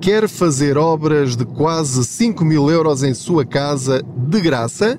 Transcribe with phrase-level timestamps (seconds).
[0.00, 4.98] Quer fazer obras de quase 5 mil euros em sua casa de graça?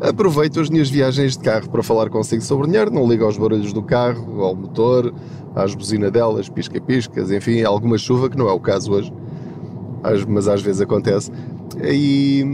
[0.00, 3.72] Aproveito as minhas viagens de carro para falar consigo sobre dinheiro, não ligo aos barulhos
[3.72, 5.12] do carro, ao motor,
[5.54, 9.12] às buzinadelas, pisca-piscas, enfim, alguma chuva, que não é o caso hoje,
[10.28, 11.32] mas às vezes acontece.
[11.82, 12.44] E,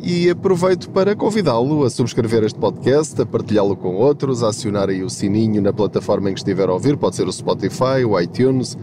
[0.00, 5.02] e aproveito para convidá-lo a subscrever este podcast, a partilhá-lo com outros, a acionar aí
[5.02, 8.78] o sininho na plataforma em que estiver a ouvir, pode ser o Spotify, o iTunes,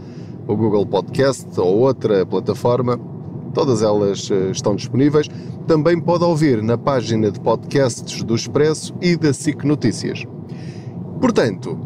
[0.46, 3.00] o Google Podcast ou outra plataforma
[3.54, 5.28] Todas elas eh, estão disponíveis.
[5.66, 10.24] Também pode ouvir na página de podcasts do Expresso e da SIC Notícias.
[11.20, 11.78] Portanto,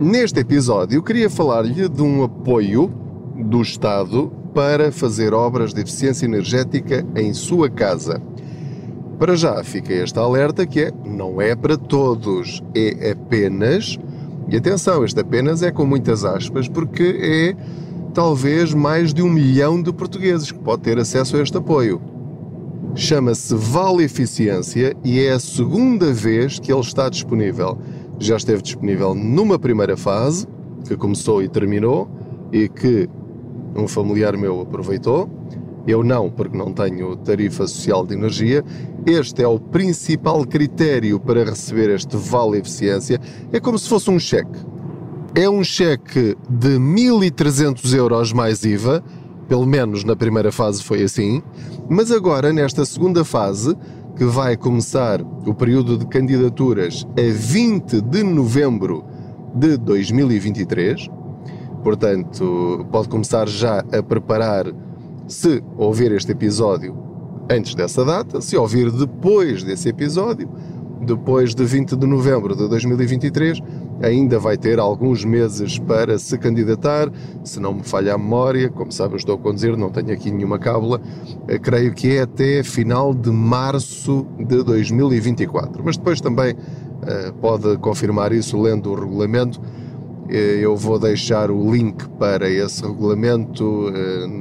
[0.00, 2.92] neste episódio queria falar-lhe de um apoio
[3.36, 8.20] do Estado para fazer obras de eficiência energética em sua casa.
[9.18, 13.98] Para já fica este alerta que é, não é para todos, é apenas,
[14.48, 17.56] e atenção, este apenas é com muitas aspas, porque é
[18.12, 22.00] talvez mais de um milhão de portugueses que pode ter acesso a este apoio.
[22.94, 27.78] Chama-se Vale Eficiência e é a segunda vez que ele está disponível.
[28.18, 30.46] Já esteve disponível numa primeira fase,
[30.86, 32.08] que começou e terminou,
[32.52, 33.08] e que
[33.74, 35.30] um familiar meu aproveitou.
[35.86, 38.62] Eu não, porque não tenho tarifa social de energia.
[39.06, 43.18] Este é o principal critério para receber este Vale Eficiência.
[43.50, 44.58] É como se fosse um cheque
[45.34, 49.02] é um cheque de 1.300 euros mais IVA,
[49.48, 51.42] pelo menos na primeira fase foi assim,
[51.88, 53.74] mas agora nesta segunda fase,
[54.14, 59.04] que vai começar o período de candidaturas a 20 de novembro
[59.54, 61.08] de 2023,
[61.82, 64.66] portanto, pode começar já a preparar
[65.26, 66.94] se ouvir este episódio
[67.50, 70.48] antes dessa data, se ouvir depois desse episódio,
[71.02, 73.60] depois de 20 de novembro de 2023,
[74.00, 77.10] ainda vai ter alguns meses para se candidatar.
[77.44, 80.30] Se não me falha a memória, como sabe, eu estou a conduzir, não tenho aqui
[80.30, 81.00] nenhuma cábula,
[81.48, 85.82] eh, creio que é até final de março de 2024.
[85.84, 89.60] Mas depois também uh, pode confirmar isso lendo o regulamento.
[90.28, 93.90] Eh, eu vou deixar o link para esse regulamento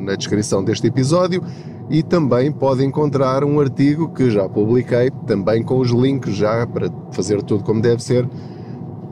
[0.06, 1.44] na descrição deste episódio
[1.92, 6.90] e também pode encontrar um artigo que já publiquei, também com os links já para
[7.12, 8.28] fazer tudo como deve ser,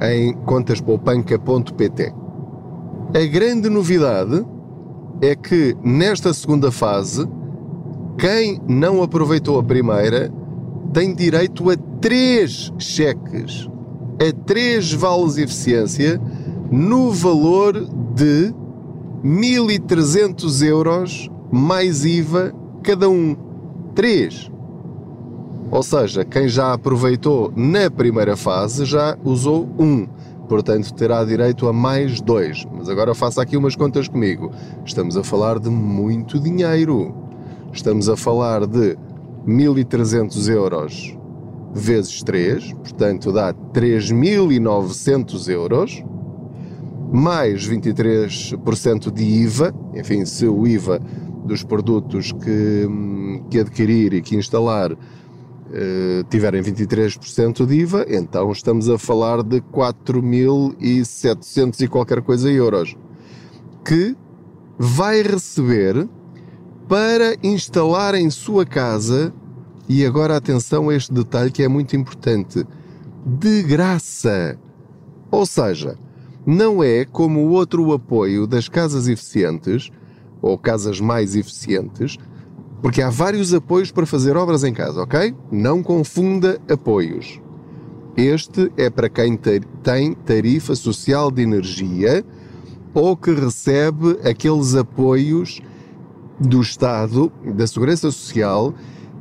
[0.01, 2.13] em contaspoupanca.pt.
[3.13, 4.45] A grande novidade
[5.22, 7.28] é que nesta segunda fase,
[8.17, 10.31] quem não aproveitou a primeira
[10.94, 13.69] tem direito a três cheques,
[14.25, 16.19] a três vales eficiência
[16.72, 17.73] no valor
[18.16, 18.53] de
[19.22, 22.53] 1.300 euros mais IVA
[22.84, 23.35] cada um.
[23.95, 24.51] Três.
[25.72, 30.07] Ou seja, quem já aproveitou na primeira fase já usou um,
[30.47, 32.66] portanto terá direito a mais dois.
[32.73, 34.51] Mas agora faça aqui umas contas comigo.
[34.85, 37.13] Estamos a falar de muito dinheiro.
[37.72, 38.97] Estamos a falar de
[39.47, 41.19] 1.300 euros
[41.73, 46.03] vezes 3, portanto dá 3.900 euros,
[47.11, 51.01] mais 23% de IVA, enfim, se o IVA
[51.49, 52.87] dos produtos que,
[53.49, 54.95] que adquirir e que instalar
[55.71, 62.96] eh, tiverem 23% de IVA, então estamos a falar de 4.700 e qualquer coisa euros
[63.85, 64.16] que
[64.78, 66.07] vai receber
[66.87, 69.34] para instalar em sua casa.
[69.87, 72.66] E agora atenção a este detalhe que é muito importante:
[73.23, 74.57] de graça.
[75.29, 75.95] Ou seja,
[76.45, 79.91] não é como o outro apoio das casas eficientes
[80.41, 82.18] ou casas mais eficientes,
[82.82, 85.36] porque há vários apoios para fazer obras em casa, ok?
[85.52, 87.41] Não confunda apoios.
[88.16, 89.38] Este é para quem
[89.84, 92.26] tem tarifa social de energia
[92.94, 95.62] ou que recebe aqueles apoios
[96.40, 98.74] do Estado, da Segurança Social,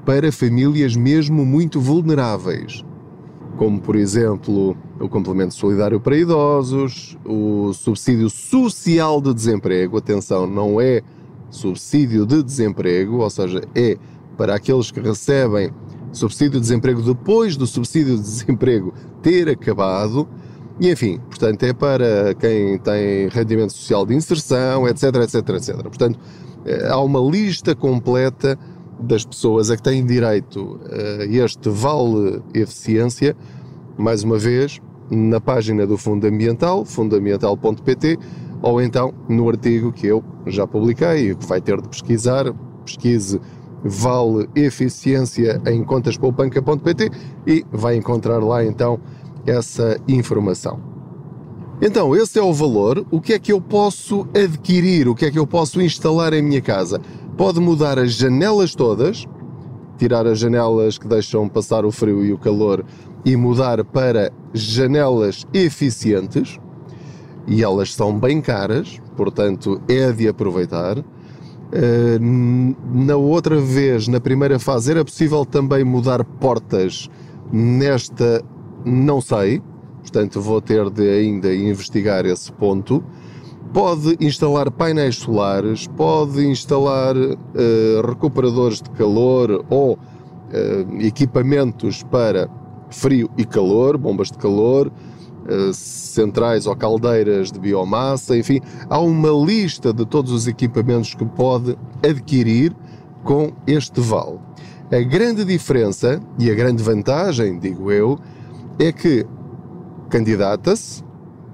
[0.05, 2.85] para famílias mesmo muito vulneráveis,
[3.59, 9.99] como por exemplo o complemento solidário para idosos, o subsídio social de desemprego.
[9.99, 11.03] Atenção, não é
[11.51, 13.99] subsídio de desemprego, ou seja, é
[14.37, 15.71] para aqueles que recebem
[16.13, 20.29] subsídio de desemprego depois do subsídio de desemprego ter acabado.
[20.81, 25.83] E enfim, portanto, é para quem tem rendimento social de inserção, etc, etc, etc.
[25.83, 26.21] Portanto,
[26.65, 28.57] eh, há uma lista completa
[29.01, 30.81] das pessoas a que têm direito
[31.21, 33.37] a este vale eficiência,
[33.97, 34.81] mais uma vez,
[35.11, 38.19] na página do Fundo Ambiental, fundoambiental.pt,
[38.63, 42.53] ou então no artigo que eu já publiquei e que vai ter de pesquisar,
[42.85, 43.41] pesquise
[43.85, 47.11] Vale Eficiência em contaspoupanca.pt
[47.47, 48.99] e vai encontrar lá então
[49.47, 50.81] essa informação.
[51.81, 53.07] Então, esse é o valor.
[53.09, 55.09] O que é que eu posso adquirir?
[55.09, 57.01] O que é que eu posso instalar em minha casa?
[57.39, 59.25] Pode mudar as janelas todas,
[59.97, 62.85] tirar as janelas que deixam passar o frio e o calor
[63.25, 66.59] e mudar para janelas eficientes.
[67.47, 70.99] E elas são bem caras, portanto é de aproveitar.
[71.71, 72.19] Eh,
[72.93, 77.09] na outra vez, na primeira fase, era possível também mudar portas.
[77.53, 78.45] Nesta,
[78.85, 79.63] não sei.
[80.03, 83.05] Portanto, vou ter de ainda investigar esse ponto.
[83.73, 92.49] Pode instalar painéis solares, pode instalar uh, recuperadores de calor ou uh, equipamentos para
[92.91, 99.31] frio e calor, bombas de calor, uh, centrais ou caldeiras de biomassa, enfim, há uma
[99.31, 102.75] lista de todos os equipamentos que pode adquirir
[103.23, 104.39] com este vale.
[104.91, 108.19] A grande diferença e a grande vantagem, digo eu,
[108.79, 109.27] é que
[110.09, 111.05] candidata-se,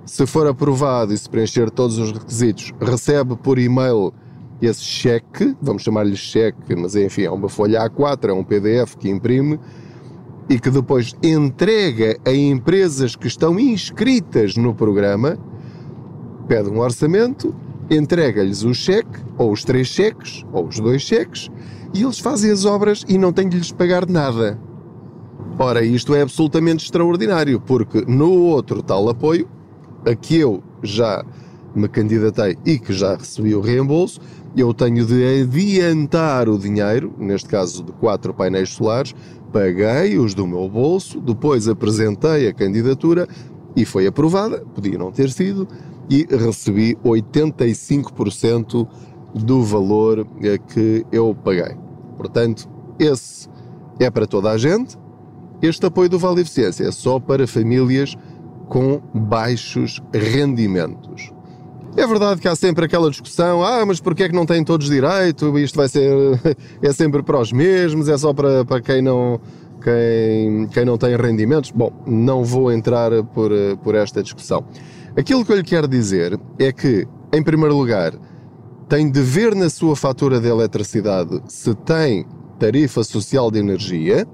[0.05, 4.12] se for aprovado e se preencher todos os requisitos, recebe por e-mail
[4.61, 9.09] esse cheque, vamos chamar-lhe cheque, mas enfim, é uma folha A4, é um PDF que
[9.09, 9.59] imprime
[10.49, 15.39] e que depois entrega a empresas que estão inscritas no programa,
[16.47, 17.55] pede um orçamento,
[17.91, 21.51] entrega-lhes o cheque, ou os três cheques, ou os dois cheques,
[21.95, 24.59] e eles fazem as obras e não têm de lhes pagar nada.
[25.59, 29.49] Ora, isto é absolutamente extraordinário, porque no outro tal apoio,
[30.06, 31.25] a que eu já
[31.75, 34.21] me candidatei e que já recebi o reembolso,
[34.56, 39.15] eu tenho de adiantar o dinheiro, neste caso de quatro painéis solares,
[39.53, 43.27] paguei-os do meu bolso, depois apresentei a candidatura
[43.75, 45.67] e foi aprovada, podia não ter sido,
[46.09, 48.87] e recebi 85%
[49.35, 50.27] do valor
[50.69, 51.77] que eu paguei.
[52.17, 52.69] Portanto,
[52.99, 53.49] esse
[53.99, 54.97] é para toda a gente.
[55.61, 58.17] Este apoio do Vale Eficiência é só para famílias
[58.69, 61.33] com baixos rendimentos.
[61.97, 64.89] É verdade que há sempre aquela discussão, ah, mas porquê é que não têm todos
[64.89, 65.57] direito?
[65.59, 66.11] Isto vai ser,
[66.83, 69.41] é sempre para os mesmos, é só para, para quem, não,
[69.81, 71.71] quem, quem não tem rendimentos?
[71.71, 73.53] Bom, não vou entrar por,
[73.83, 74.65] por esta discussão.
[75.17, 78.13] Aquilo que eu lhe quero dizer é que, em primeiro lugar,
[78.89, 82.27] tem de ver na sua fatura de eletricidade se tem
[82.59, 84.27] tarifa social de energia,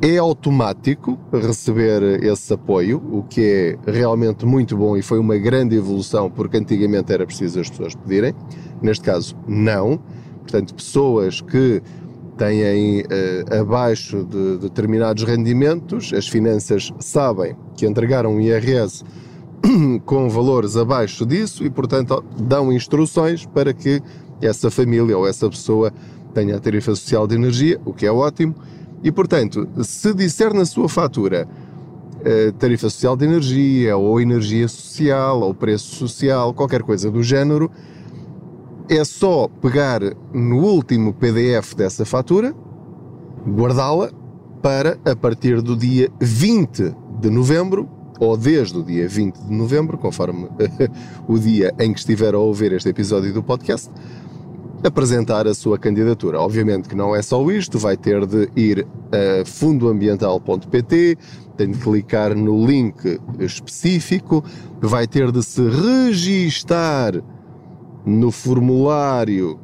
[0.00, 5.76] é automático receber esse apoio, o que é realmente muito bom e foi uma grande
[5.76, 8.34] evolução, porque antigamente era preciso as pessoas pedirem.
[8.82, 9.98] Neste caso, não.
[10.42, 11.82] Portanto, pessoas que
[12.36, 19.02] têm uh, abaixo de determinados rendimentos, as finanças sabem que entregaram um IRS
[20.04, 24.02] com valores abaixo disso e, portanto, dão instruções para que
[24.42, 25.90] essa família ou essa pessoa
[26.34, 28.54] tenha a tarifa social de energia, o que é ótimo
[29.06, 35.42] e, portanto, se disser na sua fatura uh, tarifa social de energia, ou energia social,
[35.42, 37.70] ou preço social, qualquer coisa do género,
[38.88, 40.00] é só pegar
[40.34, 42.52] no último PDF dessa fatura,
[43.46, 44.10] guardá-la
[44.60, 49.96] para a partir do dia 20 de novembro, ou desde o dia 20 de novembro,
[49.96, 50.48] conforme
[51.28, 53.88] o dia em que estiver a ouvir este episódio do podcast,
[54.86, 56.40] apresentar a sua candidatura.
[56.40, 61.18] Obviamente que não é só isto, vai ter de ir a fundoambiental.pt,
[61.56, 64.44] tem de clicar no link específico,
[64.80, 67.14] vai ter de se registar
[68.04, 69.58] no formulário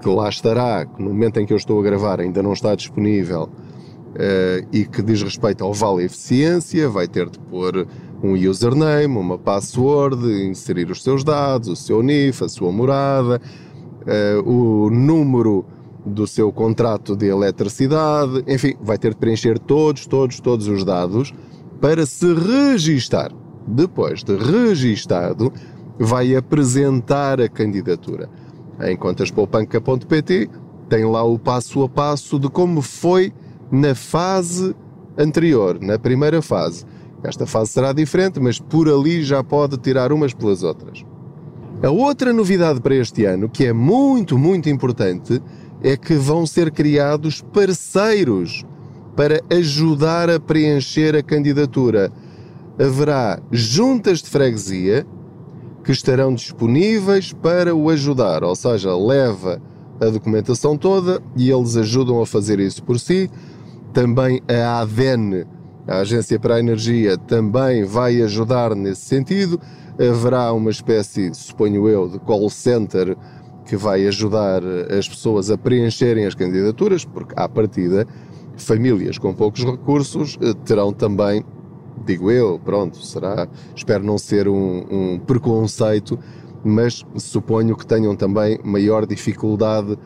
[0.00, 2.74] que lá estará, que no momento em que eu estou a gravar ainda não está
[2.74, 7.86] disponível, uh, e que diz respeito ao Vale Eficiência, vai ter de pôr
[8.22, 10.16] um username, uma password,
[10.46, 13.40] inserir os seus dados, o seu NIF, a sua morada,
[14.44, 15.64] o número
[16.04, 21.32] do seu contrato de eletricidade, enfim, vai ter de preencher todos, todos, todos os dados
[21.80, 23.32] para se registar.
[23.66, 25.50] Depois de registado,
[25.98, 28.28] vai apresentar a candidatura
[28.80, 30.50] em contaspoupanca.pt
[30.88, 33.32] tem lá o passo a passo de como foi
[33.70, 34.74] na fase
[35.16, 36.84] anterior, na primeira fase.
[37.22, 41.04] Esta fase será diferente, mas por ali já pode tirar umas pelas outras.
[41.84, 45.38] A outra novidade para este ano, que é muito, muito importante,
[45.82, 48.64] é que vão ser criados parceiros
[49.14, 52.10] para ajudar a preencher a candidatura.
[52.80, 55.06] Haverá juntas de freguesia
[55.84, 59.60] que estarão disponíveis para o ajudar, ou seja, leva
[60.00, 63.30] a documentação toda e eles ajudam a fazer isso por si.
[63.92, 65.44] Também a ADN,
[65.86, 69.60] a Agência para a Energia, também vai ajudar nesse sentido.
[69.98, 73.16] Haverá uma espécie, suponho eu, de call center
[73.64, 78.06] que vai ajudar as pessoas a preencherem as candidaturas, porque à partida,
[78.56, 81.44] famílias com poucos recursos eh, terão também,
[82.04, 86.18] digo eu, pronto, será, espero não ser um, um preconceito,
[86.62, 89.98] mas suponho que tenham também maior dificuldade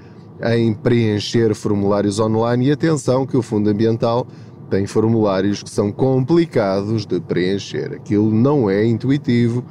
[0.42, 2.66] em preencher formulários online.
[2.66, 4.26] E atenção que o Fundo Ambiental
[4.68, 7.92] tem formulários que são complicados de preencher.
[7.94, 9.64] Aquilo não é intuitivo,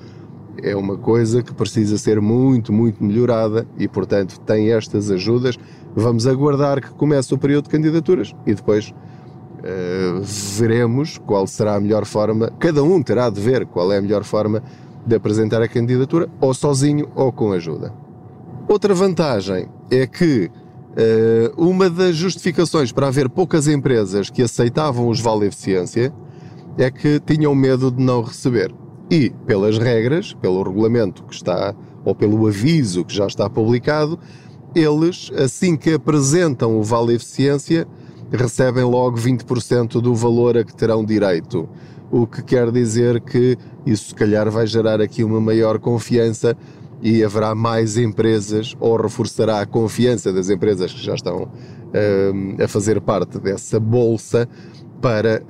[0.61, 5.57] é uma coisa que precisa ser muito, muito melhorada e, portanto, tem estas ajudas.
[5.95, 10.21] Vamos aguardar que comece o período de candidaturas e depois uh,
[10.57, 12.51] veremos qual será a melhor forma.
[12.59, 14.63] Cada um terá de ver qual é a melhor forma
[15.05, 17.93] de apresentar a candidatura, ou sozinho ou com ajuda.
[18.67, 20.51] Outra vantagem é que
[21.55, 26.11] uma das justificações para haver poucas empresas que aceitavam os Vale Eficiência
[26.77, 28.73] é que tinham medo de não receber.
[29.09, 34.19] E, pelas regras, pelo regulamento que está, ou pelo aviso que já está publicado,
[34.75, 37.87] eles, assim que apresentam o Vale Eficiência,
[38.31, 41.69] recebem logo 20% do valor a que terão direito.
[42.11, 46.55] O que quer dizer que isso, se calhar, vai gerar aqui uma maior confiança
[47.01, 52.67] e haverá mais empresas, ou reforçará a confiança das empresas que já estão uh, a
[52.67, 54.47] fazer parte dessa bolsa
[55.01, 55.41] para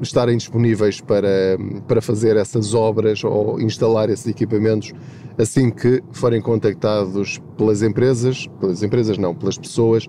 [0.00, 4.92] estarem disponíveis para, para fazer essas obras ou instalar esses equipamentos
[5.36, 10.06] assim que forem contactados pelas empresas, pelas empresas não, pelas pessoas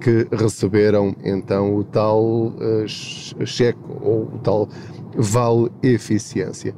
[0.00, 2.88] que receberam então o tal uh,
[3.46, 4.68] cheque ou o tal
[5.16, 6.74] vale eficiência.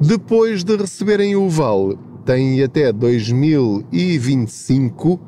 [0.00, 5.20] Depois de receberem o vale, têm até 2025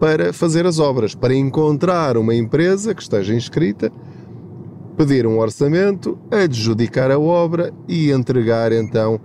[0.00, 3.92] para fazer as obras, para encontrar uma empresa que esteja inscrita
[4.96, 9.20] pedir um orçamento, adjudicar a obra e entregar então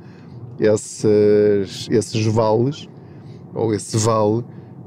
[0.59, 2.87] esses, esses vales,
[3.53, 4.43] ou esse vale,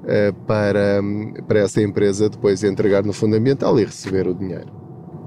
[0.06, 1.00] eh, para,
[1.46, 4.72] para essa empresa depois entregar no fundamental e receber o dinheiro.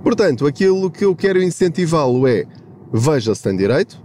[0.04, 2.46] Portanto, aquilo que eu quero incentivá-lo é
[2.92, 4.02] veja se tem direito,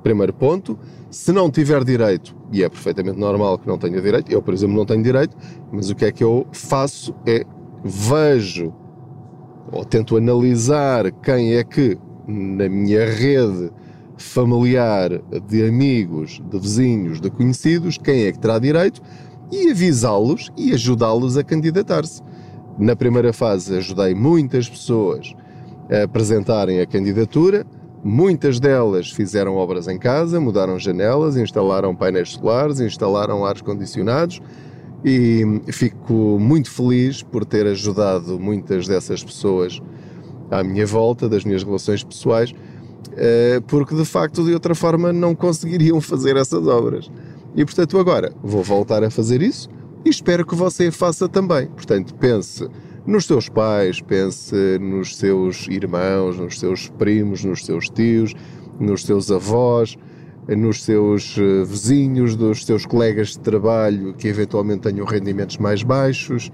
[0.00, 0.78] primeiro ponto.
[1.10, 4.76] Se não tiver direito, e é perfeitamente normal que não tenha direito, eu, por exemplo,
[4.76, 5.36] não tenho direito,
[5.72, 7.44] mas o que é que eu faço é
[7.84, 8.72] vejo
[9.72, 13.70] ou tento analisar quem é que na minha rede
[14.16, 15.10] familiar
[15.48, 19.00] de amigos, de vizinhos, de conhecidos, quem é que terá direito
[19.50, 22.22] e avisá-los e ajudá-los a candidatar-se.
[22.78, 25.34] Na primeira fase ajudei muitas pessoas
[25.90, 27.66] a apresentarem a candidatura,
[28.02, 34.40] muitas delas fizeram obras em casa, mudaram janelas, instalaram painéis solares, instalaram ares condicionados
[35.04, 39.80] e fico muito feliz por ter ajudado muitas dessas pessoas
[40.50, 42.52] à minha volta, das minhas relações pessoais,
[43.16, 47.10] eh, porque de facto de outra forma não conseguiriam fazer essas obras.
[47.54, 49.68] E portanto agora vou voltar a fazer isso
[50.04, 51.66] e espero que você faça também.
[51.66, 52.68] Portanto, pense
[53.06, 58.34] nos seus pais, pense nos seus irmãos, nos seus primos, nos seus tios,
[58.78, 59.96] nos seus avós,
[60.48, 66.50] nos seus eh, vizinhos, dos seus colegas de trabalho que eventualmente tenham rendimentos mais baixos,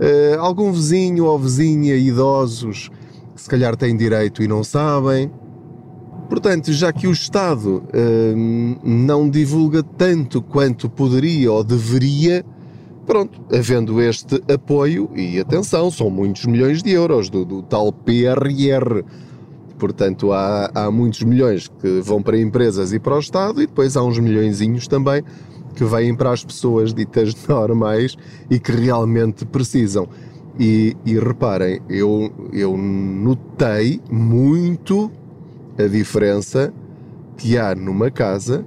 [0.00, 2.90] uh, algum vizinho ou vizinha idosos
[3.34, 5.30] que se calhar têm direito e não sabem.
[6.28, 12.44] Portanto, já que o Estado uh, não divulga tanto quanto poderia ou deveria,
[13.06, 19.04] pronto, havendo este apoio, e atenção, são muitos milhões de euros do, do tal PRR,
[19.78, 23.96] Portanto, há, há muitos milhões que vão para empresas e para o Estado e depois
[23.96, 25.22] há uns milhõeszinhos também
[25.74, 28.16] que vêm para as pessoas ditas normais
[28.50, 30.08] e que realmente precisam.
[30.58, 35.10] E, e reparem, eu, eu notei muito
[35.78, 36.72] a diferença
[37.36, 38.64] que há numa casa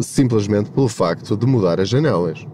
[0.00, 2.44] simplesmente pelo facto de mudar as janelas.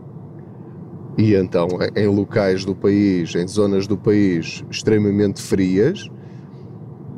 [1.18, 6.08] E então, em locais do país, em zonas do país extremamente frias,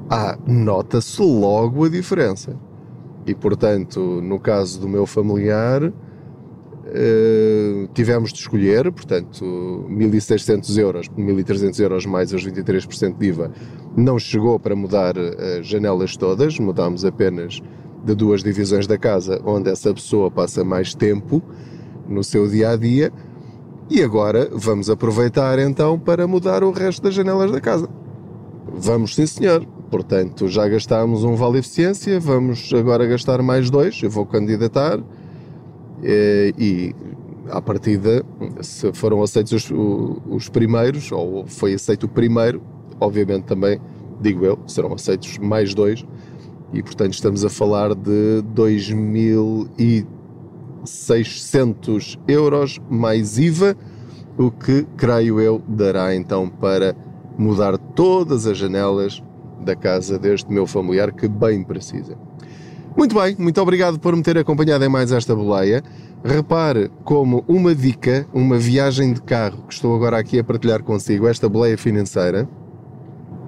[0.09, 2.59] ah, nota-se logo a diferença.
[3.27, 5.93] E portanto, no caso do meu familiar,
[6.91, 9.45] Uh, tivemos de escolher, portanto,
[9.89, 13.53] 1.600 euros, 1.300 euros mais os 23% de IVA,
[13.97, 17.63] não chegou para mudar as janelas todas, mudámos apenas
[18.05, 21.41] de duas divisões da casa, onde essa pessoa passa mais tempo
[22.09, 23.13] no seu dia a dia,
[23.91, 27.89] e agora vamos aproveitar então para mudar o resto das janelas da casa.
[28.73, 29.67] Vamos, sim, senhor.
[29.91, 34.01] Portanto, já gastámos um vale eficiência, vamos agora gastar mais dois.
[34.01, 35.01] Eu vou candidatar
[36.05, 36.95] eh, e
[37.51, 38.25] à partida,
[38.63, 39.73] se foram aceitos os,
[40.29, 42.63] os, primeiros, ou foi aceito o primeiro,
[43.01, 43.81] obviamente também,
[44.21, 46.07] digo eu, serão aceitos mais dois,
[46.73, 48.43] e portanto estamos a falar de
[50.85, 53.77] 2.600 euros mais IVA,
[54.39, 56.95] o que, creio eu, dará então para
[57.37, 59.23] mudar todas as janelas
[59.65, 62.17] da casa deste meu familiar que bem precisa.
[62.97, 65.83] Muito bem, muito obrigado por me ter acompanhado em mais esta boleia.
[66.25, 71.27] Repare como uma dica, uma viagem de carro que estou agora aqui a partilhar consigo,
[71.27, 72.49] esta boleia financeira.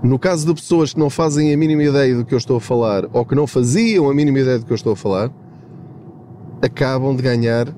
[0.02, 2.60] No caso de pessoas que não fazem a mínima ideia do que eu estou a
[2.60, 5.30] falar ou que não faziam a mínima ideia do que eu estou a falar,
[6.62, 7.74] acabam de ganhar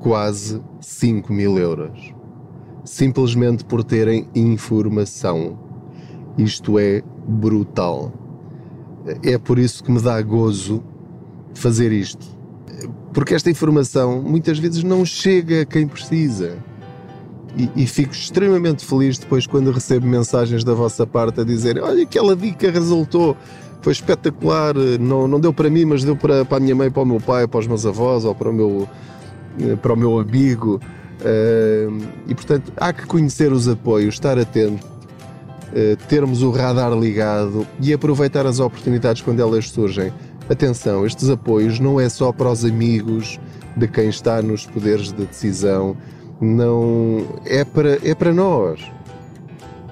[0.00, 2.14] quase 5 mil euros.
[2.84, 5.58] Simplesmente por terem informação.
[6.36, 8.12] Isto é brutal.
[9.22, 10.82] É por isso que me dá gozo
[11.54, 12.26] fazer isto.
[13.12, 16.56] Porque esta informação muitas vezes não chega a quem precisa.
[17.56, 22.02] E, e, fico extremamente feliz depois quando recebo mensagens da vossa parte a dizer: Olha,
[22.02, 23.36] aquela dica resultou,
[23.84, 27.02] foi espetacular, não, não deu para mim, mas deu para, para a minha mãe, para
[27.02, 28.88] o meu pai, para os meus avós ou para o meu,
[29.82, 30.80] para o meu amigo.
[31.20, 37.66] Uh, e portanto, há que conhecer os apoios, estar atento, uh, termos o radar ligado
[37.78, 40.10] e aproveitar as oportunidades quando elas surgem.
[40.48, 43.38] Atenção, estes apoios não é só para os amigos
[43.76, 45.94] de quem está nos poderes de decisão,
[46.40, 48.80] não é para, é para nós.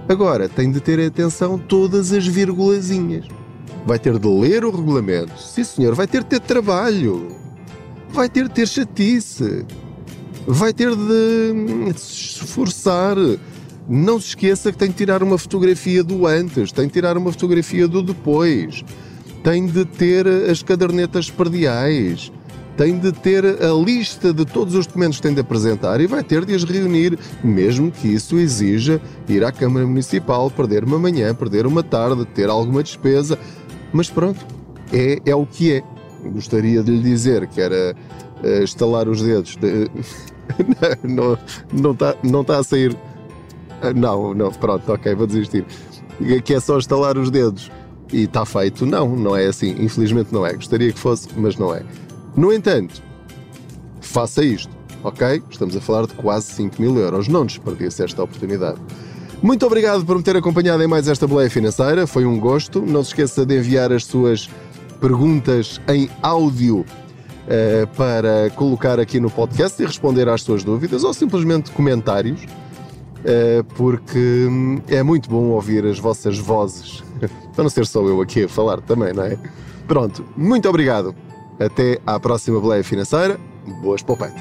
[0.09, 3.42] Agora, tem de ter atenção todas as vírgulazinhas.
[3.87, 5.39] Vai ter de ler o regulamento.
[5.41, 7.29] Sim, senhor, vai ter de ter trabalho.
[8.11, 9.65] Vai ter de ter chatice.
[10.47, 13.17] Vai ter de se esforçar.
[13.89, 17.33] Não se esqueça que tem de tirar uma fotografia do antes, tem de tirar uma
[17.33, 18.85] fotografia do depois
[19.43, 22.33] tem de ter as cadernetas perdiais,
[22.77, 26.23] tem de ter a lista de todos os documentos que tem de apresentar e vai
[26.23, 31.35] ter de as reunir, mesmo que isso exija ir à Câmara Municipal, perder uma manhã,
[31.35, 33.39] perder uma tarde, ter alguma despesa.
[33.93, 34.45] Mas pronto,
[34.93, 35.83] é, é o que é.
[36.31, 37.97] Gostaria de lhe dizer que era
[38.43, 39.57] uh, estalar os dedos.
[39.57, 39.91] De...
[41.03, 42.93] não está não tá, não tá a sair.
[42.93, 45.65] Uh, não, não, pronto, ok, vou desistir.
[46.45, 47.71] Que é só estalar os dedos
[48.13, 48.87] e está feito.
[48.87, 49.71] Não, não é assim.
[49.79, 50.53] Infelizmente não é.
[50.53, 51.83] Gostaria que fosse, mas não é.
[52.37, 53.03] No entanto,
[54.01, 54.71] faça isto,
[55.03, 55.43] ok?
[55.51, 57.29] Estamos a falar de quase 5 mil euros.
[57.29, 58.79] Não desperdice esta oportunidade.
[59.43, 62.07] Muito obrigado por me ter acompanhado em mais esta boleia financeira.
[62.07, 62.81] Foi um gosto.
[62.81, 64.49] Não se esqueça de enviar as suas
[65.01, 71.13] perguntas em áudio uh, para colocar aqui no podcast e responder às suas dúvidas ou
[71.13, 77.03] simplesmente comentários, uh, porque hum, é muito bom ouvir as vossas vozes
[77.53, 79.37] para não ser só eu aqui a falar também, não é?
[79.89, 81.17] Pronto, muito obrigado.
[81.59, 83.39] Até à próxima boleia financeira.
[83.83, 84.41] Boas poupanças.